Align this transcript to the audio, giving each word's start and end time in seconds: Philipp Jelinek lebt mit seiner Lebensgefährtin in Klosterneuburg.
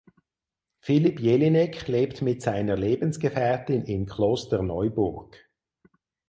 Philipp 0.79 1.19
Jelinek 1.19 1.87
lebt 1.87 2.23
mit 2.23 2.41
seiner 2.41 2.75
Lebensgefährtin 2.75 3.83
in 3.83 4.07
Klosterneuburg. 4.07 5.37